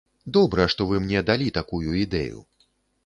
Добра, 0.37 0.65
што 0.75 0.87
вы 0.91 1.01
мне 1.03 1.21
далі 1.29 1.53
такую 1.59 1.85
ідэю. 2.05 2.43